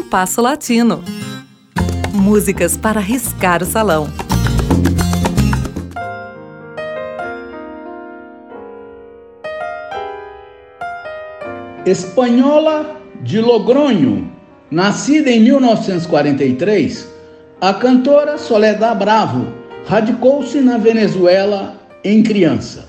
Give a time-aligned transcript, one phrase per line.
[0.00, 1.04] Compasso Latino.
[2.14, 4.08] Músicas para riscar o salão.
[11.84, 14.32] Espanhola de Logronho,
[14.70, 17.06] nascida em 1943,
[17.60, 19.52] a cantora Soledad Bravo
[19.86, 22.88] radicou-se na Venezuela em criança.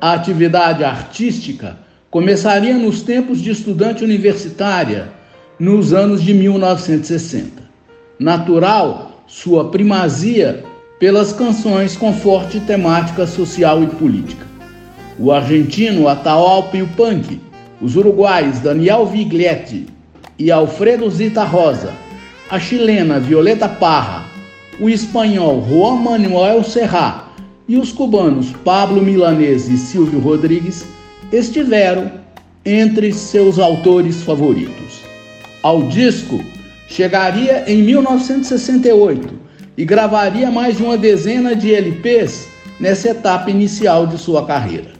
[0.00, 1.76] A atividade artística
[2.12, 5.17] começaria nos tempos de estudante universitária,
[5.58, 7.62] nos anos de 1960.
[8.18, 10.64] Natural sua primazia
[10.98, 14.46] pelas canções com forte temática social e política.
[15.18, 17.40] O argentino Atahualpa Punk
[17.80, 19.86] os uruguais Daniel Viglietti
[20.38, 21.92] e Alfredo Zita Rosa,
[22.50, 24.24] a chilena Violeta Parra,
[24.80, 27.28] o espanhol Juan Manuel Serra
[27.68, 30.84] e os cubanos Pablo Milanese e Silvio Rodrigues
[31.32, 32.10] estiveram
[32.64, 35.07] entre seus autores favoritos.
[35.62, 36.40] Ao disco
[36.86, 39.34] chegaria em 1968
[39.76, 42.46] e gravaria mais de uma dezena de LPs
[42.78, 44.90] nessa etapa inicial de sua carreira.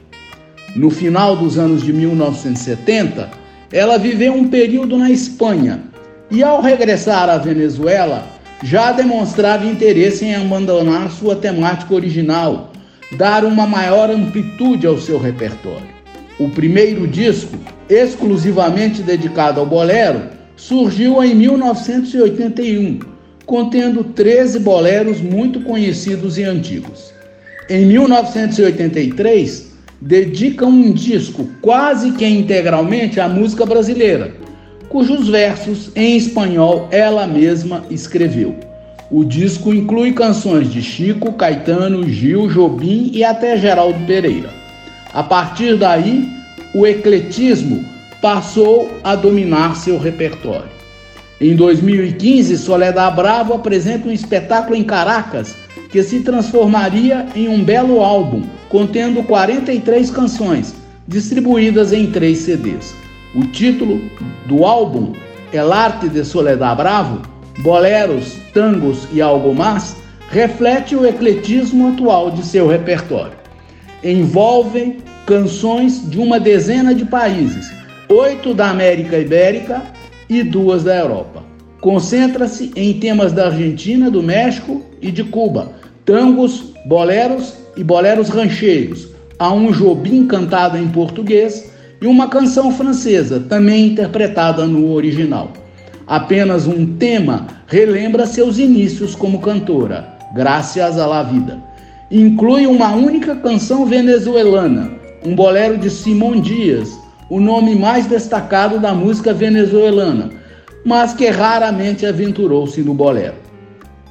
[0.75, 3.31] No final dos anos de 1970,
[3.73, 5.81] ela viveu um período na Espanha
[6.29, 8.27] e, ao regressar à Venezuela,
[8.63, 12.73] já demonstrava interesse em abandonar sua temática original,
[13.17, 15.87] dar uma maior amplitude ao seu repertório.
[16.39, 17.57] O primeiro disco,
[17.89, 22.99] exclusivamente dedicado ao bolero, surgiu em 1981,
[23.47, 27.15] contendo 13 boleros muito conhecidos e antigos.
[27.71, 34.35] Em 1983, dedica um disco quase que integralmente à música brasileira,
[34.89, 38.57] cujos versos em espanhol ela mesma escreveu.
[39.11, 44.51] O disco inclui canções de Chico, Caetano, Gil, Jobim e até Geraldo Pereira.
[45.15, 46.29] A partir daí,
[46.75, 47.85] o ecletismo
[48.21, 50.79] passou a dominar seu repertório.
[51.41, 55.55] Em 2015, Soledad Bravo apresenta um espetáculo em Caracas
[55.91, 60.75] que se transformaria em um belo álbum contendo 43 canções,
[61.07, 62.95] distribuídas em três CDs.
[63.35, 64.01] O título
[64.47, 65.13] do álbum
[65.53, 67.23] El Arte de Soledad Bravo,
[67.63, 69.97] Boleros, Tangos e Algo Mais,
[70.31, 73.33] reflete o ecletismo atual de seu repertório.
[74.05, 77.71] Envolve canções de uma dezena de países,
[78.09, 79.83] oito da América Ibérica
[80.29, 81.43] e duas da Europa.
[81.81, 85.73] Concentra-se em temas da Argentina, do México e de Cuba,
[86.05, 89.09] tangos, boleros e boleros rancheiros.
[89.39, 91.71] Há um jobim cantado em português
[92.01, 95.53] e uma canção francesa, também interpretada no original.
[96.07, 101.63] Apenas um tema relembra seus inícios como cantora, Graças à la Vida.
[102.11, 104.91] Inclui uma única canção venezuelana,
[105.25, 106.99] um bolero de Simão Dias,
[107.31, 110.31] o nome mais destacado da música venezuelana,
[110.85, 113.35] mas que raramente aventurou-se no bolero.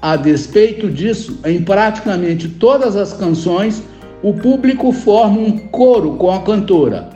[0.02, 3.82] A despeito disso, em praticamente todas as canções,
[4.22, 7.10] o público forma um coro com a cantora,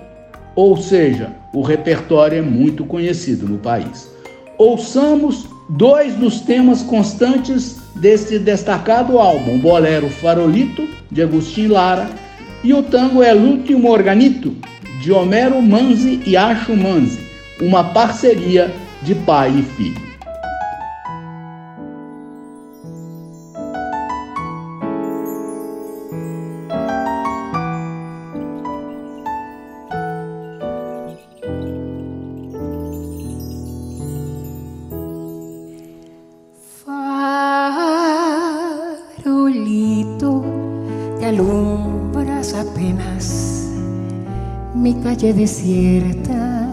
[0.55, 4.09] ou seja, o repertório é muito conhecido no país.
[4.57, 12.09] Ouçamos dois dos temas constantes deste destacado álbum, Bolero Farolito, de Agostinho Lara,
[12.63, 14.55] e o tango É Lúcio Morganito,
[15.01, 17.19] de Homero Manzi e Acho Manzi,
[17.59, 20.11] uma parceria de pai e filho.
[45.03, 46.67] Calle desierta.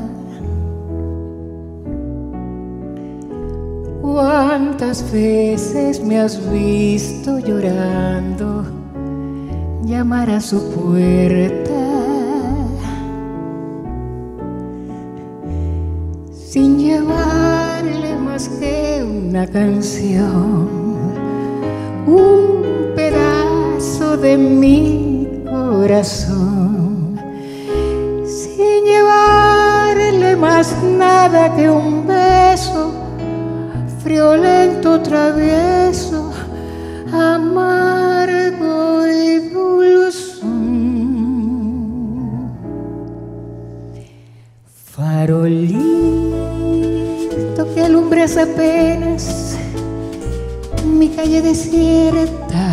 [4.03, 8.65] ¿Cuántas veces me has visto llorando
[9.85, 11.71] llamar a su puerta?
[16.33, 20.69] Sin llevarle más que una canción,
[22.07, 26.88] un pedazo de mi corazón
[30.83, 32.91] nada que un beso,
[34.03, 36.33] friolento, travieso,
[37.13, 40.43] amargo y dulce.
[44.97, 45.93] Farolito
[47.73, 49.57] que alumbras apenas
[50.85, 52.67] mi calle desierta.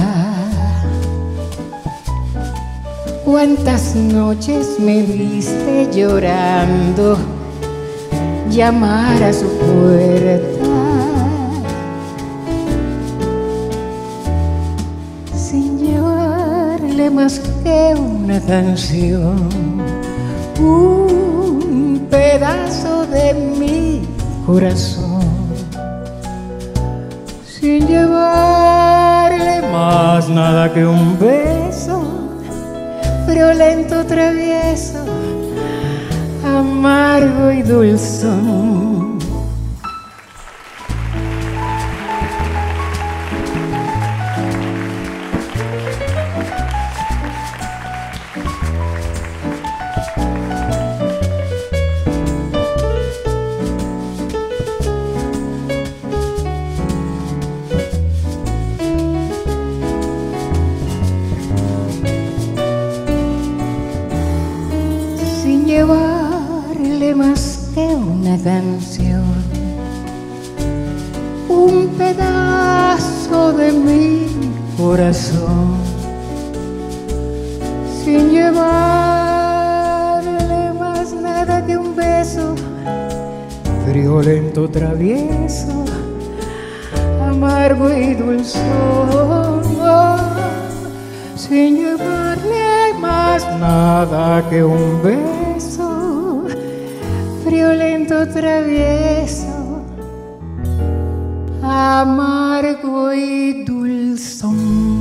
[3.24, 7.35] Cuántas noches me viste llorando
[8.56, 10.66] llamar a su puerta.
[15.36, 19.50] Sin llevarle más que una canción,
[20.60, 24.08] un pedazo de mi
[24.46, 25.26] corazón.
[27.46, 32.02] Sin llevarle más nada que un beso,
[33.28, 35.04] violento, travieso
[37.64, 38.95] doido eu sou.
[71.50, 74.28] Un pedazo de mi
[74.78, 75.78] corazón,
[78.04, 78.74] sin llevarle
[80.80, 82.54] más nada que un beso,
[83.88, 85.84] friolento, travieso,
[87.28, 89.64] amargo y dulzón,
[91.36, 95.45] sin llevarle más nada que un beso,
[97.46, 99.84] friolento, travieso,
[101.62, 104.95] amargo y dulzón.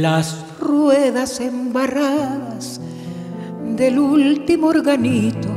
[0.00, 2.78] Las ruedas embarradas
[3.64, 5.48] del último organito.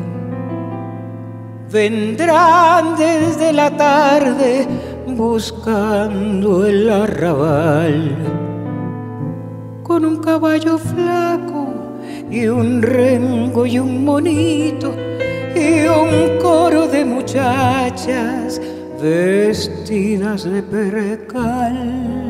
[1.69, 4.65] Vendrán desde la tarde
[5.07, 8.15] buscando el arrabal.
[9.83, 11.67] Con un caballo flaco
[12.31, 14.95] y un rengo y un monito
[15.53, 18.61] y un coro de muchachas
[19.01, 22.28] vestidas de percal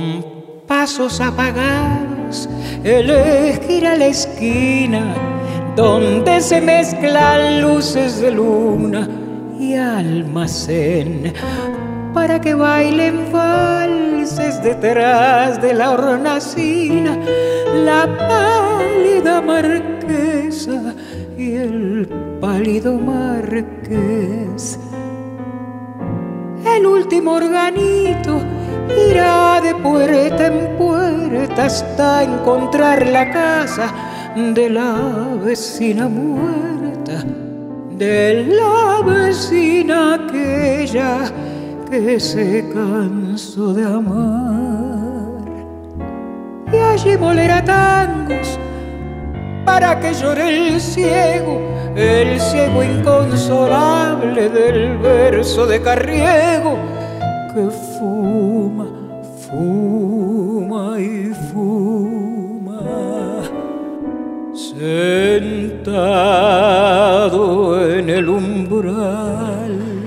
[0.00, 0.24] con
[0.66, 2.48] pasos apagados
[2.84, 5.14] elegir a la esquina
[5.76, 9.08] donde se mezclan luces de luna
[9.58, 11.34] y almacén
[12.14, 17.18] para que bailen valses detrás de la hornacina
[17.84, 20.94] la pálida marquesa
[21.36, 22.08] y el
[22.40, 24.78] pálido marqués.
[26.76, 28.40] El último organito
[29.10, 33.92] irá de puerta en puerta hasta encontrar la casa
[34.36, 34.94] de la
[35.44, 37.24] vecina muerta,
[37.96, 41.30] de la vecina aquella
[41.90, 45.40] que se cansó de amar.
[46.72, 48.58] Y allí molerá tangos
[49.64, 51.60] para que llore el ciego,
[51.96, 56.99] el ciego inconsolable del verso de Carriego
[57.52, 58.86] que fuma,
[59.48, 62.80] fuma y fuma,
[64.54, 66.14] sentado
[67.84, 69.99] en el umbral.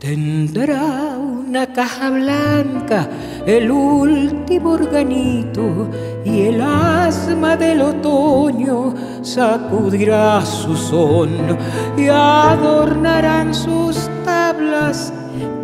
[0.00, 3.06] Tendrá una caja blanca,
[3.44, 5.90] el último organito,
[6.24, 11.28] y el asma del otoño sacudirá su son
[11.98, 15.12] y adornarán sus tablas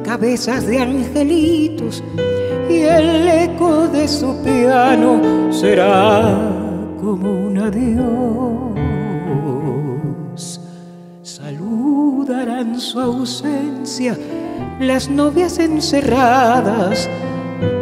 [0.04, 2.04] cabezas de angelitos
[2.68, 6.36] y el eco de su piano será
[7.00, 8.66] como un adiós
[12.26, 14.18] saludarán su ausencia
[14.80, 17.08] las novias encerradas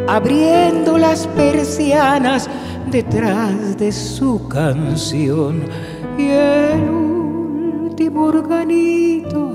[0.07, 2.51] abriendo las persianas
[2.91, 5.63] detrás de su canción
[6.19, 9.55] y el último organito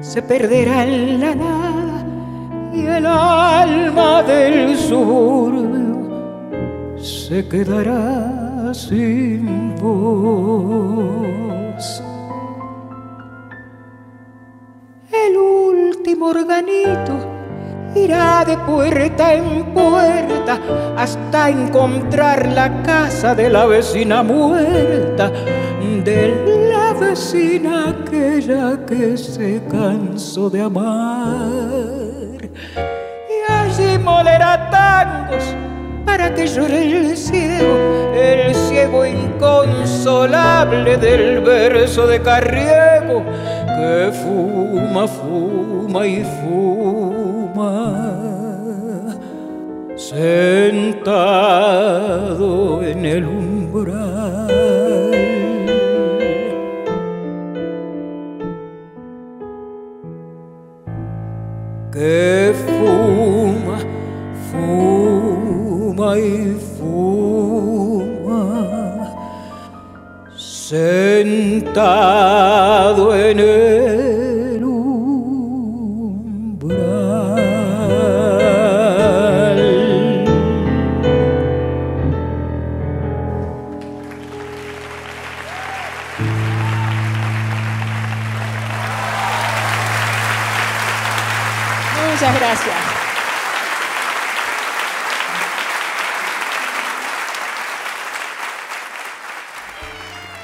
[0.00, 2.04] se perderá en la nada
[2.74, 5.70] y el alma del suburbio
[6.96, 11.49] se quedará sin voz.
[17.94, 20.58] Irá de puerta en puerta
[20.96, 25.30] hasta encontrar la casa de la vecina muerta,
[26.04, 32.48] de la vecina aquella que se cansó de amar.
[33.28, 35.54] Y allí molerá tangos
[36.06, 43.22] para que llore el ciego, el ciego inconsolable del verso de Carriego,
[44.12, 48.10] fuma, fuma y fuma
[49.96, 51.22] sentado
[52.82, 54.89] en el umbral.
[70.70, 71.82] Sentado
[73.16, 73.79] en el